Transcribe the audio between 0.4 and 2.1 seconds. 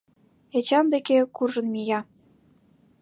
Эчан деке куржын мия.